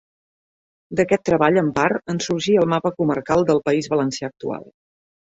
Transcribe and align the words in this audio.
D'aquest 0.99 1.21
treball, 1.29 1.59
en 1.61 1.69
part, 1.75 2.01
en 2.13 2.21
sorgí 2.29 2.55
el 2.63 2.71
mapa 2.71 2.93
comarcal 3.03 3.45
del 3.51 3.61
País 3.69 3.91
Valencià 3.95 4.31
actual. 4.33 4.65